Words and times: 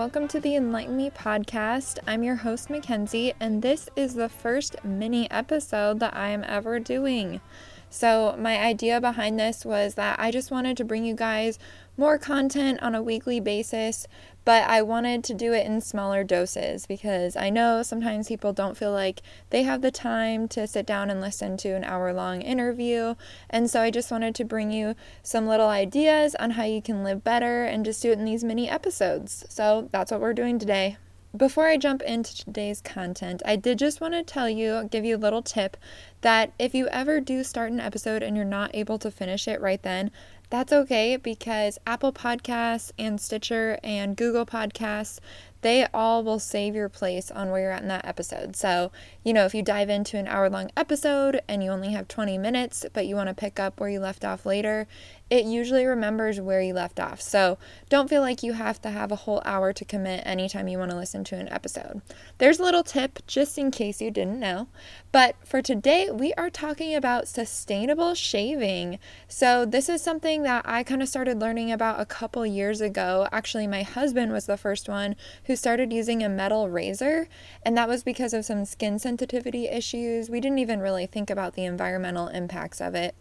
welcome 0.00 0.26
to 0.26 0.40
the 0.40 0.56
Enlighten 0.56 0.96
Me 0.96 1.10
podcast. 1.10 1.98
I'm 2.06 2.22
your 2.22 2.36
host, 2.36 2.70
Mackenzie, 2.70 3.34
and 3.38 3.60
this 3.60 3.90
is 3.96 4.14
the 4.14 4.30
first 4.30 4.82
mini 4.82 5.30
episode 5.30 6.00
that 6.00 6.16
I 6.16 6.30
am 6.30 6.42
ever 6.48 6.78
doing. 6.78 7.42
So, 7.92 8.36
my 8.38 8.56
idea 8.56 9.00
behind 9.00 9.38
this 9.38 9.64
was 9.64 9.94
that 9.94 10.18
I 10.20 10.30
just 10.30 10.52
wanted 10.52 10.76
to 10.76 10.84
bring 10.84 11.04
you 11.04 11.16
guys 11.16 11.58
more 11.96 12.18
content 12.18 12.80
on 12.82 12.94
a 12.94 13.02
weekly 13.02 13.40
basis, 13.40 14.06
but 14.44 14.62
I 14.70 14.80
wanted 14.80 15.24
to 15.24 15.34
do 15.34 15.52
it 15.52 15.66
in 15.66 15.80
smaller 15.80 16.22
doses 16.22 16.86
because 16.86 17.34
I 17.36 17.50
know 17.50 17.82
sometimes 17.82 18.28
people 18.28 18.52
don't 18.52 18.76
feel 18.76 18.92
like 18.92 19.22
they 19.50 19.64
have 19.64 19.82
the 19.82 19.90
time 19.90 20.46
to 20.48 20.68
sit 20.68 20.86
down 20.86 21.10
and 21.10 21.20
listen 21.20 21.56
to 21.58 21.70
an 21.70 21.82
hour 21.82 22.12
long 22.12 22.42
interview. 22.42 23.16
And 23.50 23.68
so 23.68 23.82
I 23.82 23.90
just 23.90 24.10
wanted 24.12 24.36
to 24.36 24.44
bring 24.44 24.70
you 24.70 24.94
some 25.24 25.48
little 25.48 25.68
ideas 25.68 26.36
on 26.36 26.52
how 26.52 26.64
you 26.64 26.80
can 26.80 27.02
live 27.02 27.24
better 27.24 27.64
and 27.64 27.84
just 27.84 28.02
do 28.02 28.12
it 28.12 28.18
in 28.18 28.24
these 28.24 28.44
mini 28.44 28.70
episodes. 28.70 29.44
So 29.48 29.88
that's 29.90 30.12
what 30.12 30.20
we're 30.20 30.32
doing 30.32 30.60
today. 30.60 30.96
Before 31.36 31.68
I 31.68 31.76
jump 31.76 32.02
into 32.02 32.36
today's 32.36 32.80
content, 32.80 33.40
I 33.46 33.54
did 33.54 33.78
just 33.78 34.00
want 34.00 34.14
to 34.14 34.24
tell 34.24 34.50
you, 34.50 34.88
give 34.90 35.04
you 35.04 35.14
a 35.14 35.16
little 35.16 35.42
tip 35.42 35.76
that 36.22 36.52
if 36.58 36.74
you 36.74 36.88
ever 36.88 37.20
do 37.20 37.44
start 37.44 37.70
an 37.70 37.78
episode 37.78 38.20
and 38.20 38.36
you're 38.36 38.44
not 38.44 38.74
able 38.74 38.98
to 38.98 39.12
finish 39.12 39.46
it 39.46 39.60
right 39.60 39.80
then, 39.80 40.10
that's 40.50 40.72
okay 40.72 41.16
because 41.16 41.78
Apple 41.86 42.12
Podcasts 42.12 42.90
and 42.98 43.20
Stitcher 43.20 43.78
and 43.84 44.16
Google 44.16 44.44
Podcasts, 44.44 45.20
they 45.60 45.86
all 45.94 46.24
will 46.24 46.40
save 46.40 46.74
your 46.74 46.88
place 46.88 47.30
on 47.30 47.50
where 47.50 47.60
you're 47.62 47.70
at 47.70 47.82
in 47.82 47.88
that 47.88 48.04
episode. 48.04 48.56
So, 48.56 48.90
you 49.22 49.32
know, 49.32 49.44
if 49.44 49.54
you 49.54 49.62
dive 49.62 49.88
into 49.88 50.18
an 50.18 50.26
hour 50.26 50.50
long 50.50 50.72
episode 50.76 51.40
and 51.46 51.62
you 51.62 51.70
only 51.70 51.92
have 51.92 52.08
20 52.08 52.38
minutes, 52.38 52.84
but 52.92 53.06
you 53.06 53.14
want 53.14 53.28
to 53.28 53.34
pick 53.34 53.60
up 53.60 53.78
where 53.78 53.88
you 53.88 54.00
left 54.00 54.24
off 54.24 54.44
later, 54.44 54.88
it 55.30 55.46
usually 55.46 55.86
remembers 55.86 56.40
where 56.40 56.60
you 56.60 56.74
left 56.74 56.98
off. 56.98 57.20
So 57.20 57.56
don't 57.88 58.10
feel 58.10 58.20
like 58.20 58.42
you 58.42 58.54
have 58.54 58.82
to 58.82 58.90
have 58.90 59.12
a 59.12 59.16
whole 59.16 59.40
hour 59.44 59.72
to 59.72 59.84
commit 59.84 60.26
anytime 60.26 60.66
you 60.66 60.76
want 60.76 60.90
to 60.90 60.96
listen 60.96 61.22
to 61.24 61.36
an 61.36 61.48
episode. 61.48 62.02
There's 62.38 62.58
a 62.58 62.64
little 62.64 62.82
tip 62.82 63.20
just 63.28 63.56
in 63.56 63.70
case 63.70 64.00
you 64.00 64.10
didn't 64.10 64.40
know. 64.40 64.66
But 65.12 65.36
for 65.44 65.62
today, 65.62 66.10
we 66.10 66.32
are 66.34 66.50
talking 66.50 66.94
about 66.94 67.28
sustainable 67.28 68.14
shaving. 68.14 68.98
So 69.28 69.64
this 69.64 69.88
is 69.88 70.02
something 70.02 70.42
that 70.42 70.64
I 70.68 70.82
kind 70.82 71.02
of 71.02 71.08
started 71.08 71.40
learning 71.40 71.70
about 71.70 72.00
a 72.00 72.06
couple 72.06 72.44
years 72.44 72.80
ago. 72.80 73.28
Actually, 73.30 73.68
my 73.68 73.82
husband 73.82 74.32
was 74.32 74.46
the 74.46 74.56
first 74.56 74.88
one 74.88 75.14
who 75.44 75.54
started 75.54 75.92
using 75.92 76.22
a 76.24 76.28
metal 76.28 76.68
razor, 76.68 77.28
and 77.64 77.76
that 77.76 77.88
was 77.88 78.02
because 78.02 78.34
of 78.34 78.44
some 78.44 78.64
skin 78.64 78.98
sensitivity 78.98 79.68
issues. 79.68 80.28
We 80.28 80.40
didn't 80.40 80.58
even 80.58 80.80
really 80.80 81.06
think 81.06 81.30
about 81.30 81.54
the 81.54 81.64
environmental 81.64 82.28
impacts 82.28 82.80
of 82.80 82.96
it. 82.96 83.14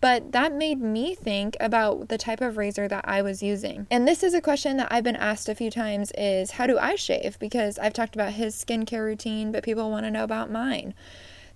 But 0.00 0.32
that 0.32 0.52
made 0.52 0.80
me 0.80 1.14
think 1.14 1.56
about 1.58 2.08
the 2.08 2.18
type 2.18 2.40
of 2.40 2.56
razor 2.56 2.86
that 2.88 3.04
I 3.08 3.22
was 3.22 3.42
using. 3.42 3.86
And 3.90 4.06
this 4.06 4.22
is 4.22 4.34
a 4.34 4.40
question 4.40 4.76
that 4.76 4.88
I've 4.90 5.04
been 5.04 5.16
asked 5.16 5.48
a 5.48 5.54
few 5.54 5.70
times 5.70 6.12
is 6.16 6.52
how 6.52 6.66
do 6.66 6.78
I 6.78 6.94
shave? 6.94 7.38
Because 7.38 7.78
I've 7.78 7.92
talked 7.92 8.14
about 8.14 8.34
his 8.34 8.54
skincare 8.54 9.04
routine, 9.04 9.50
but 9.50 9.64
people 9.64 9.90
want 9.90 10.06
to 10.06 10.10
know 10.10 10.24
about 10.24 10.50
mine. 10.50 10.94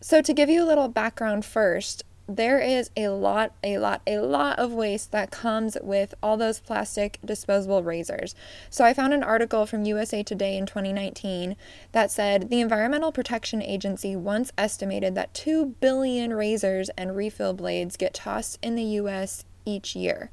So 0.01 0.21
to 0.21 0.33
give 0.33 0.49
you 0.49 0.63
a 0.63 0.67
little 0.67 0.89
background 0.89 1.45
first, 1.45 2.03
there 2.37 2.59
is 2.59 2.91
a 2.97 3.09
lot, 3.09 3.53
a 3.63 3.79
lot, 3.79 4.03
a 4.07 4.19
lot 4.19 4.59
of 4.59 4.73
waste 4.73 5.13
that 5.13 5.31
comes 5.31 5.77
with 5.83 6.15
all 6.23 6.37
those 6.37 6.61
plastic 6.61 7.19
disposable 7.25 7.83
razors. 7.83 8.35
So 8.71 8.85
I 8.85 8.95
found 8.95 9.15
an 9.15 9.23
article 9.23 9.67
from 9.67 9.85
USA 9.85 10.23
Today 10.23 10.57
in 10.57 10.67
2019 10.67 11.57
that 11.93 12.11
said 12.11 12.51
the 12.51 12.61
Environmental 12.61 13.13
Protection 13.13 13.63
Agency 13.63 14.17
once 14.17 14.53
estimated 14.57 15.15
that 15.15 15.35
2 15.35 15.77
billion 15.81 16.33
razors 16.33 16.89
and 16.91 17.17
refill 17.17 17.53
blades 17.53 17.97
get 17.97 18.15
tossed 18.15 18.59
in 18.63 18.75
the 18.75 18.83
US 18.83 19.45
each 19.65 19.95
year. 19.95 20.31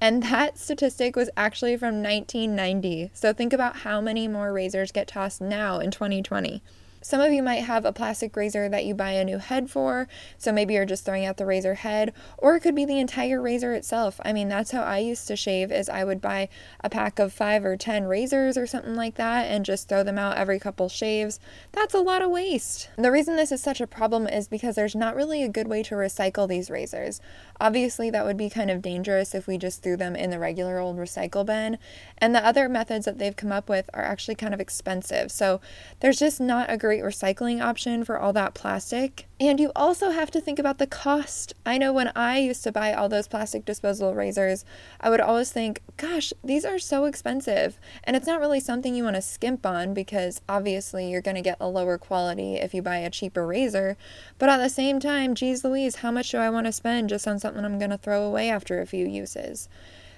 And 0.00 0.22
that 0.24 0.58
statistic 0.58 1.16
was 1.16 1.30
actually 1.36 1.76
from 1.76 2.02
1990. 2.02 3.10
So 3.14 3.32
think 3.32 3.52
about 3.52 3.78
how 3.78 4.00
many 4.00 4.28
more 4.28 4.52
razors 4.52 4.92
get 4.92 5.08
tossed 5.08 5.40
now 5.40 5.78
in 5.78 5.90
2020. 5.90 6.62
Some 7.08 7.22
of 7.22 7.32
you 7.32 7.42
might 7.42 7.64
have 7.64 7.86
a 7.86 7.92
plastic 7.94 8.36
razor 8.36 8.68
that 8.68 8.84
you 8.84 8.94
buy 8.94 9.12
a 9.12 9.24
new 9.24 9.38
head 9.38 9.70
for, 9.70 10.08
so 10.36 10.52
maybe 10.52 10.74
you're 10.74 10.84
just 10.84 11.06
throwing 11.06 11.24
out 11.24 11.38
the 11.38 11.46
razor 11.46 11.72
head, 11.72 12.12
or 12.36 12.54
it 12.54 12.60
could 12.60 12.74
be 12.74 12.84
the 12.84 12.98
entire 12.98 13.40
razor 13.40 13.72
itself. 13.72 14.20
I 14.26 14.34
mean, 14.34 14.50
that's 14.50 14.72
how 14.72 14.82
I 14.82 14.98
used 14.98 15.26
to 15.28 15.34
shave 15.34 15.72
is 15.72 15.88
I 15.88 16.04
would 16.04 16.20
buy 16.20 16.50
a 16.84 16.90
pack 16.90 17.18
of 17.18 17.32
5 17.32 17.64
or 17.64 17.78
10 17.78 18.04
razors 18.04 18.58
or 18.58 18.66
something 18.66 18.94
like 18.94 19.14
that 19.14 19.44
and 19.44 19.64
just 19.64 19.88
throw 19.88 20.02
them 20.02 20.18
out 20.18 20.36
every 20.36 20.60
couple 20.60 20.90
shaves. 20.90 21.40
That's 21.72 21.94
a 21.94 22.00
lot 22.00 22.20
of 22.20 22.30
waste. 22.30 22.90
The 22.98 23.10
reason 23.10 23.36
this 23.36 23.52
is 23.52 23.62
such 23.62 23.80
a 23.80 23.86
problem 23.86 24.26
is 24.26 24.46
because 24.46 24.76
there's 24.76 24.94
not 24.94 25.16
really 25.16 25.42
a 25.42 25.48
good 25.48 25.66
way 25.66 25.82
to 25.84 25.94
recycle 25.94 26.46
these 26.46 26.68
razors. 26.68 27.22
Obviously, 27.58 28.10
that 28.10 28.26
would 28.26 28.36
be 28.36 28.50
kind 28.50 28.70
of 28.70 28.82
dangerous 28.82 29.34
if 29.34 29.46
we 29.46 29.56
just 29.56 29.82
threw 29.82 29.96
them 29.96 30.14
in 30.14 30.28
the 30.28 30.38
regular 30.38 30.78
old 30.78 30.98
recycle 30.98 31.46
bin, 31.46 31.78
and 32.18 32.34
the 32.34 32.44
other 32.44 32.68
methods 32.68 33.06
that 33.06 33.16
they've 33.16 33.34
come 33.34 33.50
up 33.50 33.70
with 33.70 33.88
are 33.94 34.04
actually 34.04 34.34
kind 34.34 34.52
of 34.52 34.60
expensive. 34.60 35.32
So, 35.32 35.62
there's 36.00 36.18
just 36.18 36.38
not 36.38 36.70
a 36.70 36.76
great 36.76 36.97
recycling 36.98 37.62
option 37.62 38.04
for 38.04 38.18
all 38.18 38.32
that 38.32 38.54
plastic. 38.54 39.26
And 39.40 39.60
you 39.60 39.70
also 39.76 40.10
have 40.10 40.30
to 40.32 40.40
think 40.40 40.58
about 40.58 40.78
the 40.78 40.86
cost. 40.86 41.54
I 41.64 41.78
know 41.78 41.92
when 41.92 42.10
I 42.16 42.38
used 42.38 42.64
to 42.64 42.72
buy 42.72 42.92
all 42.92 43.08
those 43.08 43.28
plastic 43.28 43.64
disposable 43.64 44.14
razors, 44.14 44.64
I 45.00 45.10
would 45.10 45.20
always 45.20 45.52
think, 45.52 45.80
gosh, 45.96 46.32
these 46.42 46.64
are 46.64 46.78
so 46.78 47.04
expensive. 47.04 47.78
And 48.04 48.16
it's 48.16 48.26
not 48.26 48.40
really 48.40 48.60
something 48.60 48.94
you 48.94 49.04
want 49.04 49.16
to 49.16 49.22
skimp 49.22 49.64
on 49.64 49.94
because 49.94 50.40
obviously 50.48 51.10
you're 51.10 51.22
going 51.22 51.36
to 51.36 51.42
get 51.42 51.58
a 51.60 51.68
lower 51.68 51.98
quality 51.98 52.54
if 52.54 52.74
you 52.74 52.82
buy 52.82 52.98
a 52.98 53.10
cheaper 53.10 53.46
razor. 53.46 53.96
But 54.38 54.48
at 54.48 54.58
the 54.58 54.68
same 54.68 54.98
time, 54.98 55.34
geez 55.34 55.64
Louise, 55.64 55.96
how 55.96 56.10
much 56.10 56.30
do 56.30 56.38
I 56.38 56.50
want 56.50 56.66
to 56.66 56.72
spend 56.72 57.08
just 57.08 57.28
on 57.28 57.38
something 57.38 57.64
I'm 57.64 57.78
going 57.78 57.90
to 57.90 57.98
throw 57.98 58.24
away 58.24 58.50
after 58.50 58.80
a 58.80 58.86
few 58.86 59.06
uses? 59.06 59.68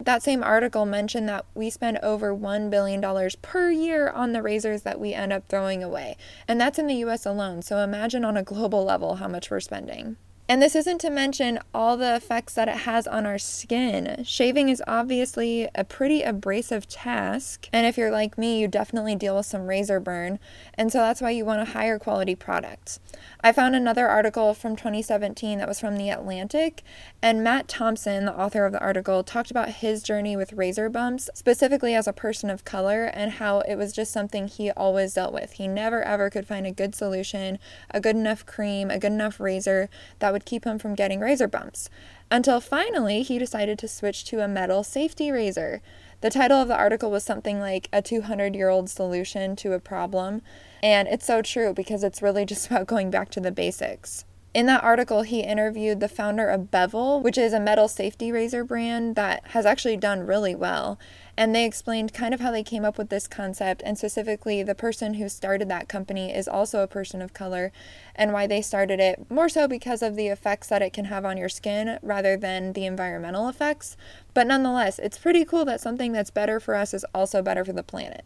That 0.02 0.22
same 0.22 0.42
article 0.42 0.86
mentioned 0.86 1.28
that 1.28 1.44
we 1.54 1.68
spend 1.68 1.98
over 1.98 2.34
$1 2.34 2.70
billion 2.70 3.30
per 3.42 3.70
year 3.70 4.08
on 4.08 4.32
the 4.32 4.42
razors 4.42 4.82
that 4.82 4.98
we 4.98 5.12
end 5.12 5.32
up 5.32 5.44
throwing 5.48 5.84
away. 5.84 6.16
And 6.48 6.60
that's 6.60 6.78
in 6.78 6.86
the 6.86 6.96
US 7.06 7.26
alone. 7.26 7.62
So 7.62 7.78
imagine 7.78 8.24
on 8.24 8.36
a 8.36 8.42
global 8.42 8.84
level 8.84 9.16
how 9.16 9.28
much 9.28 9.50
we're 9.50 9.60
spending. 9.60 10.16
And 10.50 10.60
this 10.60 10.74
isn't 10.74 11.00
to 11.02 11.10
mention 11.10 11.60
all 11.72 11.96
the 11.96 12.16
effects 12.16 12.54
that 12.54 12.66
it 12.66 12.78
has 12.78 13.06
on 13.06 13.24
our 13.24 13.38
skin. 13.38 14.24
Shaving 14.24 14.68
is 14.68 14.82
obviously 14.84 15.68
a 15.76 15.84
pretty 15.84 16.22
abrasive 16.22 16.88
task, 16.88 17.68
and 17.72 17.86
if 17.86 17.96
you're 17.96 18.10
like 18.10 18.36
me, 18.36 18.58
you 18.58 18.66
definitely 18.66 19.14
deal 19.14 19.36
with 19.36 19.46
some 19.46 19.68
razor 19.68 20.00
burn, 20.00 20.40
and 20.74 20.90
so 20.90 20.98
that's 20.98 21.20
why 21.20 21.30
you 21.30 21.44
want 21.44 21.62
a 21.62 21.72
higher 21.72 22.00
quality 22.00 22.34
product. 22.34 22.98
I 23.44 23.52
found 23.52 23.76
another 23.76 24.08
article 24.08 24.52
from 24.52 24.74
2017 24.74 25.58
that 25.58 25.68
was 25.68 25.78
from 25.78 25.96
The 25.96 26.10
Atlantic, 26.10 26.82
and 27.22 27.44
Matt 27.44 27.68
Thompson, 27.68 28.24
the 28.24 28.36
author 28.36 28.64
of 28.64 28.72
the 28.72 28.80
article, 28.80 29.22
talked 29.22 29.52
about 29.52 29.68
his 29.68 30.02
journey 30.02 30.36
with 30.36 30.54
razor 30.54 30.88
bumps, 30.88 31.30
specifically 31.32 31.94
as 31.94 32.08
a 32.08 32.12
person 32.12 32.50
of 32.50 32.64
color, 32.64 33.04
and 33.04 33.34
how 33.34 33.60
it 33.60 33.76
was 33.76 33.92
just 33.92 34.12
something 34.12 34.48
he 34.48 34.72
always 34.72 35.14
dealt 35.14 35.32
with. 35.32 35.52
He 35.52 35.68
never 35.68 36.02
ever 36.02 36.28
could 36.28 36.48
find 36.48 36.66
a 36.66 36.72
good 36.72 36.96
solution, 36.96 37.60
a 37.92 38.00
good 38.00 38.16
enough 38.16 38.44
cream, 38.44 38.90
a 38.90 38.98
good 38.98 39.12
enough 39.12 39.38
razor 39.38 39.88
that 40.18 40.32
would 40.32 40.39
would 40.40 40.46
keep 40.46 40.64
him 40.64 40.78
from 40.78 40.94
getting 40.94 41.20
razor 41.20 41.46
bumps. 41.46 41.90
Until 42.30 42.60
finally, 42.60 43.22
he 43.22 43.38
decided 43.38 43.78
to 43.78 43.88
switch 43.88 44.24
to 44.24 44.40
a 44.40 44.48
metal 44.48 44.82
safety 44.82 45.30
razor. 45.30 45.82
The 46.22 46.30
title 46.30 46.62
of 46.62 46.68
the 46.68 46.76
article 46.76 47.10
was 47.10 47.24
something 47.24 47.60
like 47.60 47.90
A 47.92 48.00
200 48.00 48.56
Year 48.56 48.70
Old 48.70 48.88
Solution 48.88 49.54
to 49.56 49.74
a 49.74 49.80
Problem. 49.80 50.40
And 50.82 51.08
it's 51.08 51.26
so 51.26 51.42
true 51.42 51.74
because 51.74 52.02
it's 52.02 52.22
really 52.22 52.46
just 52.52 52.68
about 52.68 52.86
going 52.86 53.10
back 53.10 53.28
to 53.32 53.40
the 53.40 53.52
basics. 53.52 54.24
In 54.52 54.66
that 54.66 54.82
article, 54.82 55.22
he 55.22 55.42
interviewed 55.42 56.00
the 56.00 56.08
founder 56.08 56.48
of 56.48 56.72
Bevel, 56.72 57.20
which 57.20 57.38
is 57.38 57.52
a 57.52 57.60
metal 57.60 57.86
safety 57.86 58.32
razor 58.32 58.64
brand 58.64 59.14
that 59.14 59.46
has 59.48 59.64
actually 59.64 59.96
done 59.96 60.26
really 60.26 60.56
well. 60.56 60.98
And 61.36 61.54
they 61.54 61.64
explained 61.64 62.12
kind 62.12 62.34
of 62.34 62.40
how 62.40 62.50
they 62.50 62.64
came 62.64 62.84
up 62.84 62.98
with 62.98 63.10
this 63.10 63.28
concept, 63.28 63.80
and 63.86 63.96
specifically, 63.96 64.64
the 64.64 64.74
person 64.74 65.14
who 65.14 65.28
started 65.28 65.68
that 65.68 65.88
company 65.88 66.34
is 66.34 66.48
also 66.48 66.82
a 66.82 66.88
person 66.88 67.22
of 67.22 67.32
color, 67.32 67.70
and 68.16 68.32
why 68.32 68.48
they 68.48 68.60
started 68.60 68.98
it 68.98 69.30
more 69.30 69.48
so 69.48 69.68
because 69.68 70.02
of 70.02 70.16
the 70.16 70.26
effects 70.26 70.66
that 70.66 70.82
it 70.82 70.92
can 70.92 71.04
have 71.04 71.24
on 71.24 71.36
your 71.36 71.48
skin 71.48 72.00
rather 72.02 72.36
than 72.36 72.72
the 72.72 72.86
environmental 72.86 73.48
effects. 73.48 73.96
But 74.34 74.48
nonetheless, 74.48 74.98
it's 74.98 75.16
pretty 75.16 75.44
cool 75.44 75.64
that 75.66 75.80
something 75.80 76.10
that's 76.10 76.30
better 76.30 76.58
for 76.58 76.74
us 76.74 76.92
is 76.92 77.06
also 77.14 77.40
better 77.40 77.64
for 77.64 77.72
the 77.72 77.84
planet. 77.84 78.24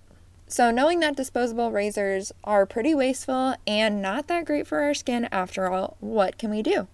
So, 0.57 0.71
knowing 0.71 1.01
that 1.01 1.17
disposable 1.17 1.73
razors 1.73 2.31
are 2.45 2.65
pretty 2.65 2.95
wasteful 2.95 3.57
and 3.67 4.01
not 4.01 4.29
that 4.29 4.45
great 4.45 4.69
for 4.69 4.83
our 4.83 4.95
skin 4.95 5.27
after 5.33 5.69
all, 5.69 5.97
what 5.99 6.39
can 6.39 6.49
we 6.49 6.63
do? 6.63 6.87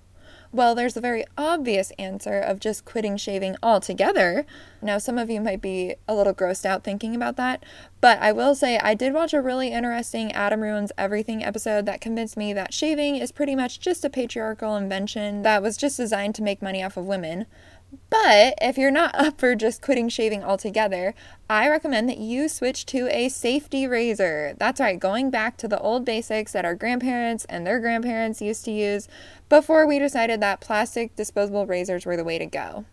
Well, 0.50 0.74
there's 0.74 0.96
a 0.96 1.00
very 1.02 1.26
obvious 1.36 1.92
answer 1.98 2.40
of 2.40 2.58
just 2.58 2.86
quitting 2.86 3.18
shaving 3.18 3.56
altogether. 3.62 4.46
Now, 4.80 4.96
some 4.96 5.18
of 5.18 5.28
you 5.28 5.42
might 5.42 5.60
be 5.60 5.96
a 6.08 6.14
little 6.14 6.32
grossed 6.32 6.64
out 6.64 6.84
thinking 6.84 7.14
about 7.14 7.36
that, 7.36 7.62
but 8.00 8.18
I 8.22 8.32
will 8.32 8.54
say 8.54 8.78
I 8.78 8.94
did 8.94 9.12
watch 9.12 9.34
a 9.34 9.42
really 9.42 9.72
interesting 9.72 10.32
Adam 10.32 10.62
Ruins 10.62 10.90
Everything 10.96 11.44
episode 11.44 11.84
that 11.84 12.00
convinced 12.00 12.38
me 12.38 12.54
that 12.54 12.72
shaving 12.72 13.16
is 13.16 13.30
pretty 13.30 13.54
much 13.54 13.78
just 13.78 14.06
a 14.06 14.10
patriarchal 14.10 14.74
invention 14.74 15.42
that 15.42 15.62
was 15.62 15.76
just 15.76 15.98
designed 15.98 16.34
to 16.36 16.42
make 16.42 16.62
money 16.62 16.82
off 16.82 16.96
of 16.96 17.04
women. 17.04 17.44
But 18.08 18.54
if 18.60 18.78
you're 18.78 18.90
not 18.90 19.14
up 19.18 19.40
for 19.40 19.54
just 19.54 19.82
quitting 19.82 20.08
shaving 20.08 20.44
altogether, 20.44 21.14
I 21.48 21.68
recommend 21.68 22.08
that 22.08 22.18
you 22.18 22.48
switch 22.48 22.86
to 22.86 23.08
a 23.08 23.28
safety 23.28 23.86
razor. 23.86 24.54
That's 24.58 24.80
right, 24.80 24.98
going 24.98 25.30
back 25.30 25.56
to 25.58 25.68
the 25.68 25.80
old 25.80 26.04
basics 26.04 26.52
that 26.52 26.64
our 26.64 26.74
grandparents 26.74 27.44
and 27.46 27.66
their 27.66 27.80
grandparents 27.80 28.40
used 28.40 28.64
to 28.66 28.70
use 28.70 29.08
before 29.48 29.86
we 29.86 29.98
decided 29.98 30.40
that 30.40 30.60
plastic 30.60 31.16
disposable 31.16 31.66
razors 31.66 32.06
were 32.06 32.16
the 32.16 32.24
way 32.24 32.38
to 32.38 32.46
go. 32.46 32.84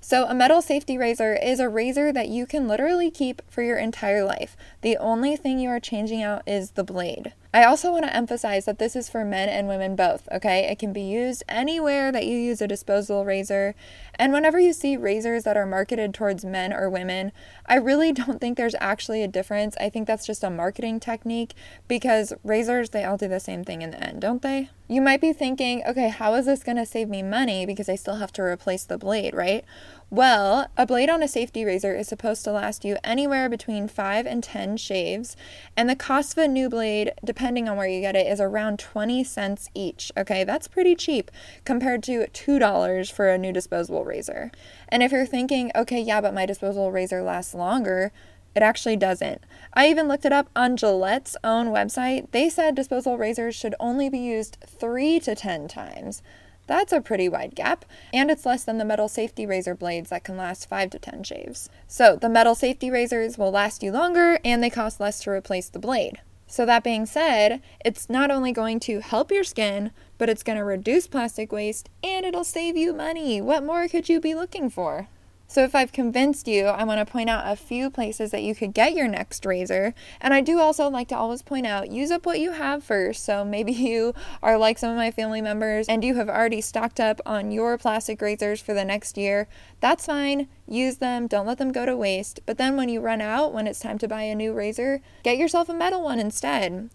So, 0.00 0.26
a 0.26 0.34
metal 0.34 0.60
safety 0.60 0.98
razor 0.98 1.34
is 1.34 1.60
a 1.60 1.68
razor 1.68 2.12
that 2.12 2.28
you 2.28 2.44
can 2.44 2.68
literally 2.68 3.10
keep 3.10 3.40
for 3.50 3.62
your 3.62 3.78
entire 3.78 4.22
life. 4.22 4.54
The 4.82 4.98
only 4.98 5.34
thing 5.34 5.58
you 5.58 5.70
are 5.70 5.80
changing 5.80 6.22
out 6.22 6.42
is 6.46 6.72
the 6.72 6.84
blade. 6.84 7.32
I 7.54 7.62
also 7.62 7.92
want 7.92 8.04
to 8.04 8.14
emphasize 8.14 8.64
that 8.64 8.80
this 8.80 8.96
is 8.96 9.08
for 9.08 9.24
men 9.24 9.48
and 9.48 9.68
women 9.68 9.94
both, 9.94 10.28
okay? 10.32 10.68
It 10.68 10.80
can 10.80 10.92
be 10.92 11.02
used 11.02 11.44
anywhere 11.48 12.10
that 12.10 12.26
you 12.26 12.36
use 12.36 12.60
a 12.60 12.66
disposable 12.66 13.24
razor. 13.24 13.76
And 14.16 14.32
whenever 14.32 14.58
you 14.58 14.72
see 14.72 14.96
razors 14.96 15.44
that 15.44 15.56
are 15.56 15.64
marketed 15.64 16.14
towards 16.14 16.44
men 16.44 16.72
or 16.72 16.90
women, 16.90 17.30
I 17.66 17.76
really 17.76 18.10
don't 18.12 18.40
think 18.40 18.56
there's 18.56 18.74
actually 18.80 19.22
a 19.22 19.28
difference. 19.28 19.76
I 19.78 19.88
think 19.88 20.08
that's 20.08 20.26
just 20.26 20.42
a 20.42 20.50
marketing 20.50 20.98
technique 20.98 21.54
because 21.86 22.32
razors, 22.42 22.90
they 22.90 23.04
all 23.04 23.16
do 23.16 23.28
the 23.28 23.38
same 23.38 23.62
thing 23.62 23.82
in 23.82 23.92
the 23.92 24.02
end, 24.02 24.20
don't 24.20 24.42
they? 24.42 24.70
You 24.88 25.00
might 25.00 25.20
be 25.20 25.32
thinking, 25.32 25.84
okay, 25.86 26.08
how 26.08 26.34
is 26.34 26.46
this 26.46 26.64
going 26.64 26.76
to 26.76 26.84
save 26.84 27.08
me 27.08 27.22
money 27.22 27.66
because 27.66 27.88
I 27.88 27.94
still 27.94 28.16
have 28.16 28.32
to 28.32 28.42
replace 28.42 28.82
the 28.82 28.98
blade, 28.98 29.32
right? 29.32 29.64
Well, 30.10 30.68
a 30.76 30.86
blade 30.86 31.10
on 31.10 31.22
a 31.22 31.28
safety 31.28 31.64
razor 31.64 31.94
is 31.94 32.06
supposed 32.06 32.44
to 32.44 32.52
last 32.52 32.84
you 32.84 32.98
anywhere 33.02 33.48
between 33.48 33.88
5 33.88 34.26
and 34.26 34.44
10 34.44 34.76
shaves, 34.76 35.36
and 35.76 35.88
the 35.88 35.96
cost 35.96 36.32
of 36.32 36.44
a 36.44 36.48
new 36.48 36.68
blade, 36.68 37.12
depending 37.24 37.68
on 37.68 37.76
where 37.76 37.88
you 37.88 38.00
get 38.00 38.14
it, 38.14 38.26
is 38.26 38.40
around 38.40 38.78
20 38.78 39.24
cents 39.24 39.70
each. 39.74 40.12
Okay, 40.16 40.44
that's 40.44 40.68
pretty 40.68 40.94
cheap 40.94 41.30
compared 41.64 42.02
to 42.04 42.26
$2 42.26 43.12
for 43.12 43.28
a 43.28 43.38
new 43.38 43.52
disposable 43.52 44.04
razor. 44.04 44.52
And 44.88 45.02
if 45.02 45.10
you're 45.10 45.26
thinking, 45.26 45.72
okay, 45.74 46.00
yeah, 46.00 46.20
but 46.20 46.34
my 46.34 46.46
disposable 46.46 46.92
razor 46.92 47.22
lasts 47.22 47.54
longer, 47.54 48.12
it 48.54 48.62
actually 48.62 48.96
doesn't. 48.96 49.42
I 49.72 49.88
even 49.88 50.06
looked 50.06 50.24
it 50.24 50.32
up 50.32 50.48
on 50.54 50.76
Gillette's 50.76 51.36
own 51.42 51.68
website. 51.68 52.30
They 52.30 52.48
said 52.48 52.76
disposable 52.76 53.18
razors 53.18 53.56
should 53.56 53.74
only 53.80 54.08
be 54.08 54.18
used 54.18 54.58
3 54.64 55.18
to 55.20 55.34
10 55.34 55.66
times. 55.66 56.22
That's 56.66 56.92
a 56.92 57.00
pretty 57.00 57.28
wide 57.28 57.54
gap, 57.54 57.84
and 58.12 58.30
it's 58.30 58.46
less 58.46 58.64
than 58.64 58.78
the 58.78 58.84
metal 58.84 59.08
safety 59.08 59.44
razor 59.44 59.74
blades 59.74 60.10
that 60.10 60.24
can 60.24 60.36
last 60.36 60.68
5 60.68 60.90
to 60.90 60.98
10 60.98 61.22
shaves. 61.24 61.68
So, 61.86 62.16
the 62.16 62.28
metal 62.28 62.54
safety 62.54 62.90
razors 62.90 63.36
will 63.36 63.50
last 63.50 63.82
you 63.82 63.92
longer 63.92 64.38
and 64.44 64.62
they 64.62 64.70
cost 64.70 65.00
less 65.00 65.20
to 65.20 65.30
replace 65.30 65.68
the 65.68 65.78
blade. 65.78 66.20
So, 66.46 66.64
that 66.64 66.84
being 66.84 67.04
said, 67.04 67.60
it's 67.84 68.08
not 68.08 68.30
only 68.30 68.52
going 68.52 68.80
to 68.80 69.00
help 69.00 69.30
your 69.30 69.44
skin, 69.44 69.90
but 70.16 70.30
it's 70.30 70.42
going 70.42 70.58
to 70.58 70.64
reduce 70.64 71.06
plastic 71.06 71.52
waste 71.52 71.90
and 72.02 72.24
it'll 72.24 72.44
save 72.44 72.76
you 72.76 72.94
money. 72.94 73.40
What 73.40 73.64
more 73.64 73.86
could 73.88 74.08
you 74.08 74.20
be 74.20 74.34
looking 74.34 74.70
for? 74.70 75.08
So, 75.54 75.62
if 75.62 75.76
I've 75.76 75.92
convinced 75.92 76.48
you, 76.48 76.64
I 76.64 76.82
want 76.82 76.98
to 76.98 77.12
point 77.12 77.30
out 77.30 77.44
a 77.46 77.54
few 77.54 77.88
places 77.88 78.32
that 78.32 78.42
you 78.42 78.56
could 78.56 78.74
get 78.74 78.96
your 78.96 79.06
next 79.06 79.46
razor. 79.46 79.94
And 80.20 80.34
I 80.34 80.40
do 80.40 80.58
also 80.58 80.90
like 80.90 81.06
to 81.10 81.16
always 81.16 81.42
point 81.42 81.64
out 81.64 81.92
use 81.92 82.10
up 82.10 82.26
what 82.26 82.40
you 82.40 82.50
have 82.50 82.82
first. 82.82 83.24
So, 83.24 83.44
maybe 83.44 83.70
you 83.90 84.14
are 84.42 84.58
like 84.58 84.78
some 84.78 84.90
of 84.90 84.96
my 84.96 85.12
family 85.12 85.40
members 85.40 85.86
and 85.86 86.02
you 86.02 86.16
have 86.16 86.28
already 86.28 86.60
stocked 86.60 86.98
up 86.98 87.20
on 87.24 87.52
your 87.52 87.78
plastic 87.78 88.20
razors 88.20 88.60
for 88.60 88.74
the 88.74 88.84
next 88.84 89.16
year. 89.16 89.46
That's 89.78 90.06
fine. 90.06 90.48
Use 90.66 90.96
them, 90.96 91.28
don't 91.28 91.46
let 91.46 91.58
them 91.58 91.70
go 91.70 91.86
to 91.86 91.96
waste. 91.96 92.40
But 92.46 92.58
then, 92.58 92.76
when 92.76 92.88
you 92.88 93.00
run 93.00 93.20
out, 93.20 93.52
when 93.52 93.68
it's 93.68 93.78
time 93.78 93.98
to 93.98 94.08
buy 94.08 94.22
a 94.22 94.34
new 94.34 94.52
razor, 94.52 95.02
get 95.22 95.38
yourself 95.38 95.68
a 95.68 95.72
metal 95.72 96.02
one 96.02 96.18
instead. 96.18 96.90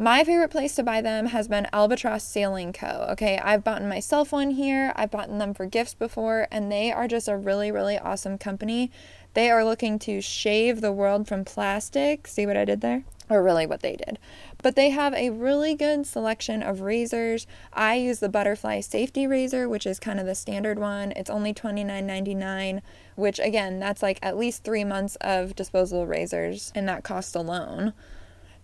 My 0.00 0.24
favorite 0.24 0.50
place 0.50 0.74
to 0.76 0.82
buy 0.82 1.02
them 1.02 1.26
has 1.26 1.46
been 1.46 1.66
Albatross 1.74 2.24
Sailing 2.24 2.72
Co. 2.72 3.06
Okay, 3.10 3.36
I've 3.36 3.62
bought 3.62 3.84
myself 3.84 4.32
one 4.32 4.52
here, 4.52 4.94
I've 4.96 5.10
bought 5.10 5.28
them 5.28 5.52
for 5.52 5.66
gifts 5.66 5.92
before, 5.92 6.48
and 6.50 6.72
they 6.72 6.90
are 6.90 7.06
just 7.06 7.28
a 7.28 7.36
really, 7.36 7.70
really 7.70 7.98
awesome 7.98 8.38
company. 8.38 8.90
They 9.34 9.50
are 9.50 9.62
looking 9.62 9.98
to 9.98 10.22
shave 10.22 10.80
the 10.80 10.90
world 10.90 11.28
from 11.28 11.44
plastic. 11.44 12.26
See 12.26 12.46
what 12.46 12.56
I 12.56 12.64
did 12.64 12.80
there? 12.80 13.04
Or 13.28 13.42
really 13.42 13.66
what 13.66 13.82
they 13.82 13.94
did. 13.94 14.18
But 14.62 14.74
they 14.74 14.88
have 14.88 15.12
a 15.12 15.28
really 15.28 15.74
good 15.74 16.06
selection 16.06 16.62
of 16.62 16.80
razors. 16.80 17.46
I 17.74 17.96
use 17.96 18.20
the 18.20 18.30
Butterfly 18.30 18.80
Safety 18.80 19.26
Razor, 19.26 19.68
which 19.68 19.86
is 19.86 20.00
kind 20.00 20.18
of 20.18 20.24
the 20.24 20.34
standard 20.34 20.78
one. 20.78 21.12
It's 21.14 21.28
only 21.28 21.52
$29.99, 21.52 22.80
which 23.16 23.38
again, 23.38 23.78
that's 23.78 24.02
like 24.02 24.18
at 24.22 24.38
least 24.38 24.64
three 24.64 24.82
months 24.82 25.18
of 25.20 25.54
disposable 25.54 26.06
razors 26.06 26.72
in 26.74 26.86
that 26.86 27.04
cost 27.04 27.36
alone. 27.36 27.92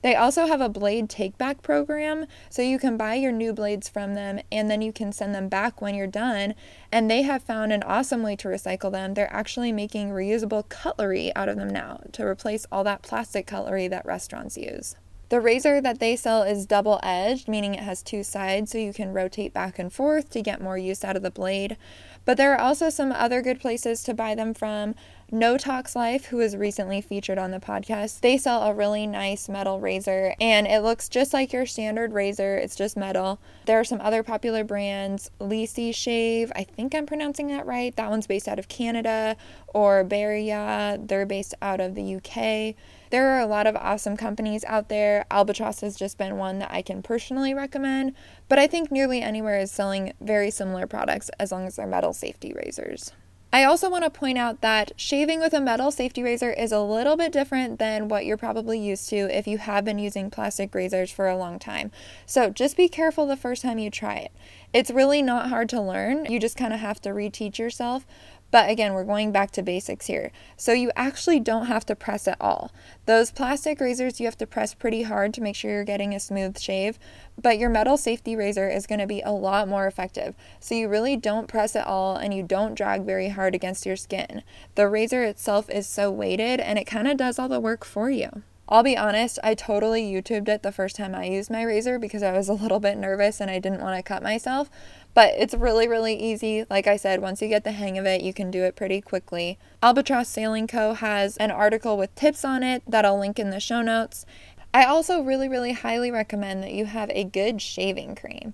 They 0.07 0.15
also 0.15 0.47
have 0.47 0.61
a 0.61 0.69
blade 0.69 1.11
take 1.11 1.37
back 1.37 1.63
program, 1.63 2.27
so 2.49 2.63
you 2.63 2.79
can 2.79 2.97
buy 2.97 3.17
your 3.17 3.33
new 3.33 3.53
blades 3.53 3.89
from 3.89 4.15
them 4.15 4.39
and 4.53 4.71
then 4.71 4.81
you 4.81 4.93
can 4.93 5.11
send 5.11 5.35
them 5.35 5.49
back 5.49 5.83
when 5.83 5.97
you're 5.97 6.07
done. 6.07 6.55
And 6.93 7.11
they 7.11 7.23
have 7.23 7.43
found 7.43 7.73
an 7.73 7.83
awesome 7.83 8.23
way 8.23 8.37
to 8.37 8.47
recycle 8.47 8.93
them. 8.93 9.15
They're 9.15 9.35
actually 9.35 9.73
making 9.73 10.11
reusable 10.11 10.69
cutlery 10.69 11.35
out 11.35 11.49
of 11.49 11.57
them 11.57 11.71
now 11.71 12.03
to 12.13 12.25
replace 12.25 12.67
all 12.71 12.85
that 12.85 13.03
plastic 13.03 13.49
cutlery 13.49 13.89
that 13.89 14.07
restaurants 14.07 14.57
use. 14.57 14.95
The 15.29 15.41
razor 15.41 15.81
that 15.81 15.99
they 15.99 16.15
sell 16.15 16.45
is 16.45 16.67
double 16.67 17.01
edged, 17.03 17.49
meaning 17.49 17.75
it 17.75 17.83
has 17.83 18.01
two 18.01 18.23
sides 18.23 18.71
so 18.71 18.79
you 18.79 18.93
can 18.93 19.13
rotate 19.13 19.53
back 19.53 19.77
and 19.77 19.93
forth 19.93 20.31
to 20.31 20.41
get 20.41 20.61
more 20.61 20.79
use 20.79 21.03
out 21.03 21.17
of 21.17 21.25
the 21.25 21.33
blade. 21.33 21.77
But 22.25 22.37
there 22.37 22.53
are 22.55 22.61
also 22.61 22.91
some 22.91 23.11
other 23.11 23.43
good 23.43 23.59
places 23.59 24.05
to 24.05 24.15
buy 24.15 24.37
them 24.37 24.55
from. 24.55 24.95
No 25.33 25.59
Tox 25.59 25.97
Life, 25.97 26.27
who 26.27 26.37
was 26.37 26.57
recently 26.57 27.01
featured 27.01 27.37
on 27.37 27.51
the 27.51 27.59
podcast, 27.59 28.21
they 28.21 28.39
sell 28.39 28.63
a 28.63 28.73
really 28.73 29.09
nice 29.09 29.49
metal 29.49 29.81
razor 29.81 30.37
and 30.41 30.69
it 30.69 30.85
looks 30.85 31.09
just 31.09 31.35
like 31.35 31.53
your 31.53 31.67
standard 31.67 32.13
razor. 32.13 32.57
It's 32.57 32.77
just 32.77 32.97
metal. 32.97 33.41
There 33.65 33.81
are 33.81 33.85
some 33.85 34.01
other 34.01 34.23
popular 34.23 34.63
brands, 34.63 35.33
Lisi 35.41 35.93
Shave, 35.93 36.53
I 36.55 36.63
think 36.63 36.95
I'm 36.95 37.07
pronouncing 37.07 37.49
that 37.49 37.67
right. 37.67 37.95
That 37.97 38.09
one's 38.09 38.29
based 38.29 38.47
out 38.47 38.61
of 38.61 38.69
Canada, 38.69 39.37
or 39.67 40.05
Beria, 40.05 41.05
they're 41.09 41.27
based 41.27 41.55
out 41.61 41.81
of 41.81 41.97
the 41.97 42.15
UK. 42.15 42.77
There 43.11 43.31
are 43.31 43.41
a 43.41 43.47
lot 43.47 43.67
of 43.67 43.75
awesome 43.75 44.17
companies 44.17 44.65
out 44.65 44.89
there. 44.89 45.27
Albatross 45.33 45.81
has 45.81 45.97
just 45.97 46.19
been 46.19 46.37
one 46.37 46.61
that 46.61 46.71
I 46.71 46.83
can 46.83 47.03
personally 47.03 47.53
recommend, 47.53 48.13
but 48.49 48.61
I 48.61 48.69
think 48.69 48.93
nearly 48.93 49.23
anywhere 49.23 49.59
is 49.59 49.73
selling 49.73 50.13
very 50.21 50.53
similar 50.53 50.87
products 50.87 51.31
as 51.41 51.51
long 51.51 51.67
as 51.67 51.75
they're 51.75 51.87
metal 51.89 52.13
safety 52.13 52.53
razors. 52.55 53.11
I 53.57 53.65
also 53.65 53.89
want 53.89 54.05
to 54.05 54.11
point 54.11 54.37
out 54.37 54.61
that 54.61 54.93
shaving 54.97 55.41
with 55.41 55.55
a 55.55 55.63
metal 55.63 55.91
safety 55.91 56.23
razor 56.23 56.51
is 56.51 56.73
a 56.73 56.81
little 56.83 57.17
bit 57.17 57.33
different 57.33 57.79
than 57.79 58.07
what 58.07 58.27
you're 58.27 58.37
probably 58.37 58.79
used 58.79 59.09
to 59.09 59.35
if 59.35 59.47
you 59.49 59.57
have 59.57 59.83
been 59.83 59.99
using 59.99 60.29
plastic 60.29 60.75
razors 60.75 61.11
for 61.11 61.27
a 61.27 61.39
long 61.39 61.59
time. 61.59 61.91
So 62.27 62.51
just 62.51 62.77
be 62.77 62.87
careful 62.87 63.27
the 63.27 63.35
first 63.35 63.63
time 63.63 63.79
you 63.79 63.91
try 63.91 64.17
it. 64.17 64.33
It's 64.75 64.91
really 64.91 65.23
not 65.23 65.49
hard 65.49 65.71
to 65.71 65.81
learn, 65.81 66.27
you 66.27 66.39
just 66.39 66.59
kind 66.59 66.75
of 66.75 66.81
have 66.81 67.01
to 67.01 67.15
reteach 67.15 67.57
yourself. 67.57 68.07
But 68.51 68.71
again, 68.71 68.95
we're 68.95 69.05
going 69.05 69.33
back 69.33 69.51
to 69.53 69.63
basics 69.63 70.07
here. 70.07 70.31
So 70.57 70.73
you 70.73 70.91
actually 70.97 71.41
don't 71.41 71.67
have 71.67 71.85
to 71.87 71.97
press 71.97 72.29
at 72.29 72.41
all. 72.41 72.71
Those 73.07 73.31
plastic 73.31 73.81
razors, 73.81 74.21
you 74.21 74.27
have 74.27 74.39
to 74.39 74.47
press 74.47 74.73
pretty 74.73 75.03
hard 75.03 75.35
to 75.35 75.41
make 75.41 75.57
sure 75.57 75.71
you're 75.71 75.85
getting 75.85 76.15
a 76.15 76.21
smooth 76.21 76.59
shave, 76.59 76.99
but 77.41 77.59
your 77.59 77.71
metal 77.71 77.97
safety 77.97 78.37
razor 78.37 78.69
is 78.69 78.87
going 78.87 79.01
to 79.01 79.07
be 79.07 79.21
a 79.21 79.33
lot 79.33 79.69
more 79.69 79.87
effective. 79.87 80.35
So 80.61 80.75
you 80.75 80.89
really 80.89 81.17
don't 81.17 81.49
press 81.49 81.75
at 81.75 81.87
all 81.87 82.17
and 82.17 82.33
you 82.33 82.43
don't 82.43 82.75
drag 82.75 83.03
very 83.03 83.29
hard 83.29 83.55
against 83.55 83.85
your 83.85 83.97
skin. 83.97 84.43
The 84.75 84.89
razor 84.89 85.25
itself 85.25 85.69
is 85.69 85.87
so 85.87 86.11
weighted 86.11 86.61
and 86.61 86.79
it 86.79 86.85
kind 86.85 87.09
of 87.09 87.17
does 87.17 87.39
all 87.39 87.49
the 87.49 87.61
work 87.61 87.85
for 87.85 88.11
you. 88.11 88.43
I'll 88.69 88.83
be 88.83 88.97
honest, 88.97 89.39
I 89.45 89.55
totally 89.55 90.03
YouTubed 90.11 90.49
it 90.49 90.65
the 90.65 90.73
first 90.73 90.97
time 90.97 91.15
I 91.15 91.27
used 91.27 91.51
my 91.51 91.63
razor 91.63 92.01
because 92.01 92.25
I 92.25 92.33
was 92.33 92.49
a 92.49 92.53
little 92.53 92.81
bit 92.81 92.99
nervous 92.99 93.41
and 93.41 93.49
I 93.49 93.61
didn't 93.61 93.81
want 93.81 93.97
to 93.97 94.03
cut 94.03 94.25
myself. 94.25 94.69
But 95.17 95.33
it's 95.39 95.55
really, 95.55 95.89
really 95.89 96.15
easy. 96.15 96.67
Like 96.69 96.87
I 96.87 96.97
said, 96.97 97.23
once 97.23 97.41
you 97.41 97.49
get 97.49 97.65
the 97.65 97.73
hang 97.73 97.97
of 97.97 98.05
it, 98.05 98.21
you 98.21 98.35
can 98.35 98.51
do 98.51 98.65
it 98.65 98.77
pretty 98.77 99.01
quickly. 99.01 99.59
Albatross 99.83 100.29
Sailing 100.29 100.67
Co. 100.67 100.93
has 100.93 101.39
an 101.39 101.51
article 101.51 101.97
with 101.97 102.15
tips 102.15 102.45
on 102.45 102.63
it 102.63 102.83
that 102.87 103.07
I'll 103.07 103.19
link 103.19 103.39
in 103.39 103.49
the 103.49 103.59
show 103.59 103.81
notes. 103.81 104.27
I 104.75 104.85
also 104.85 105.23
really, 105.23 105.49
really 105.49 105.73
highly 105.73 106.11
recommend 106.11 106.63
that 106.63 106.75
you 106.75 106.85
have 106.85 107.09
a 107.15 107.25
good 107.25 107.63
shaving 107.63 108.15
cream. 108.15 108.53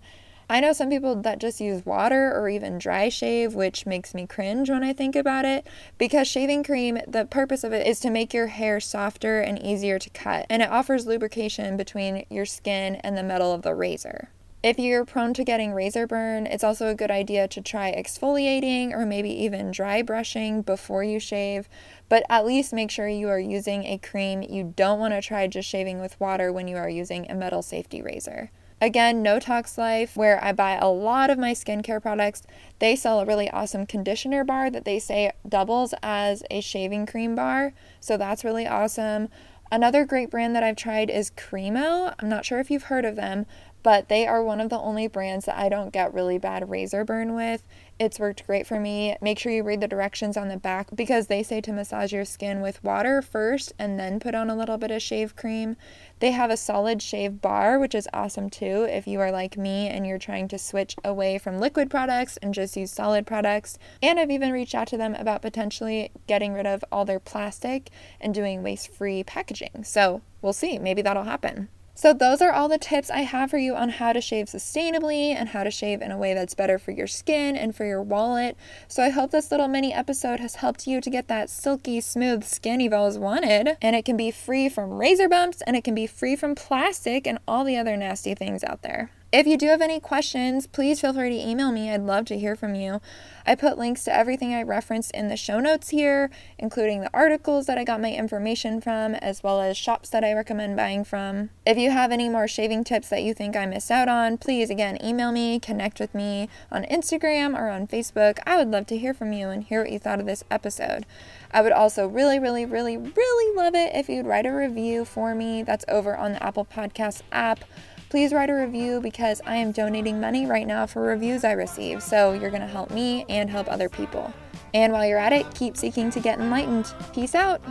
I 0.49 0.61
know 0.61 0.73
some 0.73 0.89
people 0.89 1.17
that 1.23 1.41
just 1.41 1.61
use 1.61 1.85
water 1.85 2.33
or 2.33 2.49
even 2.49 2.79
dry 2.79 3.09
shave, 3.09 3.57
which 3.57 3.85
makes 3.85 4.15
me 4.15 4.29
cringe 4.29 4.71
when 4.71 4.85
I 4.85 4.93
think 4.93 5.17
about 5.17 5.45
it. 5.45 5.67
Because 5.99 6.29
shaving 6.29 6.63
cream, 6.63 7.01
the 7.09 7.25
purpose 7.25 7.65
of 7.65 7.73
it 7.73 7.89
is 7.89 7.99
to 7.99 8.09
make 8.09 8.33
your 8.33 8.47
hair 8.47 8.79
softer 8.79 9.41
and 9.41 9.61
easier 9.61 9.99
to 9.99 10.11
cut, 10.11 10.47
and 10.49 10.63
it 10.63 10.71
offers 10.71 11.09
lubrication 11.09 11.77
between 11.77 12.25
your 12.31 12.47
skin 12.47 13.01
and 13.03 13.17
the 13.17 13.25
metal 13.25 13.53
of 13.53 13.63
the 13.63 13.75
razor. 13.75 14.29
If 14.63 14.79
you're 14.79 15.05
prone 15.05 15.35
to 15.35 15.43
getting 15.43 15.73
razor 15.73 16.07
burn, 16.07 16.47
it's 16.47 16.63
also 16.63 16.87
a 16.87 16.95
good 16.95 17.11
idea 17.11 17.49
to 17.49 17.61
try 17.61 17.93
exfoliating 17.93 18.93
or 18.93 19.05
maybe 19.05 19.29
even 19.29 19.73
dry 19.73 20.03
brushing 20.03 20.63
before 20.63 21.03
you 21.03 21.19
shave, 21.19 21.69
but 22.09 22.23
at 22.31 22.47
least 22.47 22.73
make 22.73 22.93
sure 22.93 23.09
you 23.09 23.29
are 23.29 23.41
using 23.41 23.83
a 23.85 23.99
cream. 23.99 24.41
You 24.41 24.73
don't 24.77 25.01
want 25.01 25.15
to 25.15 25.21
try 25.21 25.49
just 25.49 25.69
shaving 25.69 26.01
with 26.01 26.21
water 26.21 26.53
when 26.53 26.69
you 26.69 26.77
are 26.77 26.89
using 26.89 27.29
a 27.29 27.35
metal 27.35 27.61
safety 27.61 28.03
razor. 28.03 28.53
Again, 28.81 29.21
No 29.21 29.41
Tox 29.41 29.77
Life, 29.77 30.17
where 30.17 30.43
I 30.43 30.53
buy 30.53 30.77
a 30.77 30.89
lot 30.89 31.29
of 31.29 31.39
my 31.39 31.55
skincare 31.55 32.01
products, 32.01 32.43
they 32.79 32.95
sell 32.95 33.19
a 33.19 33.27
really 33.27 33.51
awesome 33.51 33.85
conditioner 33.85 34.45
bar 34.45 34.71
that 34.71 34.85
they 34.85 35.01
say 35.01 35.33
doubles 35.49 35.93
as 36.05 36.45
a 36.53 36.61
shaving 36.61 37.05
cream 37.05 37.35
bar. 37.35 37.73
So 37.99 38.17
that's 38.17 38.45
really 38.45 38.69
awesome. 38.69 39.29
Another 39.73 40.05
great 40.05 40.31
brand 40.31 40.55
that 40.55 40.63
I've 40.63 40.77
tried 40.77 41.09
is 41.09 41.31
Cremo. 41.31 42.15
I'm 42.19 42.29
not 42.29 42.45
sure 42.45 42.61
if 42.61 42.71
you've 42.71 42.83
heard 42.85 43.07
of 43.07 43.17
them, 43.17 43.47
but 43.83 44.09
they 44.09 44.27
are 44.27 44.43
one 44.43 44.61
of 44.61 44.71
the 44.71 44.79
only 44.79 45.07
brands 45.07 45.47
that 45.47 45.59
I 45.59 45.69
don't 45.69 45.93
get 45.93 46.15
really 46.15 46.39
bad 46.39 46.71
razor 46.71 47.05
burn 47.05 47.35
with. 47.35 47.65
It's 47.99 48.19
worked 48.19 48.47
great 48.47 48.67
for 48.67 48.81
me. 48.81 49.17
Make 49.21 49.39
sure 49.39 49.53
you 49.53 49.63
read 49.63 49.81
the 49.81 49.89
directions 49.89 50.37
on 50.37 50.49
the 50.49 50.57
back 50.57 50.89
because 50.95 51.27
they 51.27 51.43
say 51.43 51.61
to 51.61 51.73
massage 51.73 52.13
your 52.13 52.25
skin 52.25 52.61
with 52.61 52.83
water 52.83 53.23
first 53.23 53.73
and 53.79 53.99
then 53.99 54.19
put 54.19 54.35
on 54.35 54.51
a 54.51 54.57
little 54.57 54.79
bit 54.79 54.91
of 54.91 55.03
shave 55.03 55.37
cream. 55.37 55.77
They 56.19 56.33
have 56.33 56.51
a 56.51 56.57
solid 56.57 57.03
shave 57.03 57.41
bar, 57.41 57.79
which 57.79 57.95
is 57.95 58.09
awesome 58.13 58.51
too 58.51 58.87
if 58.89 59.07
you 59.07 59.21
are 59.21 59.31
like 59.31 59.57
me 59.57 59.89
and 59.89 60.07
you're 60.07 60.19
trying 60.19 60.49
to 60.49 60.59
switch 60.59 60.97
away 61.05 61.39
from 61.39 61.61
liquid 61.61 61.91
products 61.91 62.37
and 62.39 62.55
just 62.55 62.77
use 62.77 62.91
solid 62.91 63.27
products. 63.27 63.79
And 64.03 64.19
I've 64.19 64.31
even 64.31 64.53
reached 64.53 64.75
out 64.75 64.89
to 64.89 64.97
them 64.97 65.15
about 65.15 65.43
potentially 65.43 66.11
getting 66.27 66.55
rid 66.55 66.67
of 66.67 66.85
all 66.91 67.05
their 67.05 67.21
plastic 67.21 67.91
and 68.21 68.35
doing 68.35 68.63
waste 68.63 68.93
free 68.93 69.23
packaging. 69.23 69.85
So 69.85 70.23
we'll 70.41 70.53
see. 70.53 70.79
Maybe 70.79 71.03
that'll 71.03 71.25
happen. 71.25 71.69
So, 71.95 72.15
those 72.15 72.41
are 72.41 72.53
all 72.53 72.69
the 72.69 72.79
tips 72.79 73.11
I 73.11 73.21
have 73.21 73.51
for 73.51 73.59
you 73.59 73.77
on 73.77 73.91
how 73.91 74.15
to 74.15 74.21
shave 74.21 74.47
sustainably 74.47 75.35
and 75.35 75.51
how 75.51 75.63
to 75.63 75.71
shave 75.71 76.01
in 76.01 76.11
a 76.11 76.17
way 76.17 76.33
that's 76.33 76.55
better 76.55 76.79
for 76.79 76.91
your 76.91 77.07
skin 77.07 77.55
and 77.55 77.77
for 77.77 77.85
your 77.85 78.03
wallet. 78.03 78.57
So, 78.89 79.03
I 79.03 79.11
hope 79.11 79.31
this 79.31 79.51
little 79.51 79.69
mini 79.69 79.93
episode 79.93 80.41
has 80.41 80.57
helped 80.57 80.87
you 80.87 81.03
to 81.03 81.11
get 81.11 81.29
that 81.29 81.51
silky, 81.51 82.01
smooth 82.01 82.45
skin 82.45 82.81
you've 82.81 82.95
always 82.95 83.19
wanted. 83.19 83.77
And 83.83 83.95
it 83.95 84.07
can 84.07 84.17
be 84.17 84.31
free 84.31 84.71
from 84.71 84.95
razor 84.95 85.29
bumps 85.29 85.63
and 85.67 85.77
it 85.77 85.85
can 85.85 85.95
be 85.95 86.07
free 86.07 86.35
from 86.35 86.55
plastic 86.55 87.27
and 87.27 87.39
all 87.47 87.63
the 87.63 87.77
other 87.77 87.97
nasty 87.97 88.35
things 88.35 88.65
out 88.65 88.81
there. 88.81 89.11
If 89.33 89.47
you 89.47 89.57
do 89.57 89.69
have 89.69 89.81
any 89.81 89.99
questions, 89.99 90.67
please 90.67 91.01
feel 91.01 91.15
free 91.15 91.31
to 91.31 91.49
email 91.49 91.73
me. 91.73 91.91
I'd 91.91 92.03
love 92.03 92.27
to 92.27 92.39
hear 92.39 92.55
from 92.55 92.75
you. 92.75 93.01
I 93.47 93.55
put 93.55 93.79
links 93.79 94.05
to 94.05 94.15
everything 94.15 94.53
I 94.53 94.63
referenced 94.63 95.11
in 95.13 95.29
the 95.29 95.39
show 95.39 95.59
notes 95.59 95.89
here, 95.89 96.31
including 96.59 97.01
the 97.01 97.11
articles 97.15 97.65
that 97.65 97.79
I 97.79 97.85
got 97.85 98.03
my 98.03 98.13
information 98.13 98.79
from, 98.83 99.15
as 99.15 99.43
well 99.43 99.63
as 99.63 99.79
shops 99.79 100.11
that 100.11 100.23
I 100.23 100.35
recommend 100.35 100.77
buying 100.77 101.03
from. 101.03 101.49
If 101.65 101.79
you 101.79 101.91
have 101.91 102.13
any 102.13 102.29
more 102.29 102.47
shaving 102.47 102.85
tips 102.85 103.09
that 103.09 103.23
you 103.23 103.33
think 103.33 103.57
I 103.57 103.65
missed 103.65 103.91
out 103.91 104.07
on, 104.07 104.37
please 104.37 104.69
again 104.69 105.03
email 105.03 105.33
me, 105.33 105.59
connect 105.59 105.99
with 105.99 106.15
me 106.15 106.51
on 106.71 106.85
Instagram 106.85 107.59
or 107.59 107.71
on 107.71 107.87
Facebook. 107.87 108.39
I 108.45 108.59
would 108.59 108.71
love 108.71 108.87
to 108.89 108.99
hear 108.99 109.15
from 109.15 109.33
you 109.33 109.49
and 109.49 109.65
hear 109.65 109.81
what 109.81 109.93
you 109.93 109.99
thought 109.99 110.21
of 110.21 110.27
this 110.27 110.45
episode. 110.51 111.07
I 111.51 111.63
would 111.63 111.73
also 111.73 112.07
really, 112.07 112.39
really, 112.39 112.67
really, 112.67 112.99
really 112.99 113.57
love 113.57 113.75
it 113.75 113.95
if 113.95 114.11
you'd 114.11 114.27
write 114.27 114.45
a 114.45 114.53
review 114.53 115.07
for 115.07 115.35
me. 115.35 115.63
That's 115.63 115.87
over 115.89 116.19
on 116.19 116.33
the 116.33 116.43
Apple 116.43 116.67
Podcast 116.67 117.23
app 117.33 117.65
please 118.13 118.35
write 118.35 118.51
a 118.51 118.55
review 118.55 119.01
because 119.01 119.41
I 119.47 119.57
am 119.57 119.73
donating 119.73 120.21
money 120.21 120.45
right 120.45 120.67
now 120.67 120.85
for 120.85 121.01
reviews 121.01 121.45
I 121.45 121.53
receive. 121.53 122.03
So 122.03 122.35
you're 122.35 122.51
going 122.51 122.61
to 122.61 122.69
help 122.69 122.91
me 122.91 123.25
and 123.31 123.49
help 123.49 123.73
other 123.73 123.89
people. 123.89 124.35
And 124.75 124.93
while 124.93 125.07
you're 125.07 125.17
at 125.17 125.33
it, 125.33 125.47
keep 125.55 125.79
seeking 125.79 126.11
to 126.11 126.21
get 126.21 126.39
enlightened. 126.39 126.93
Peace 127.15 127.35
out. 127.35 127.63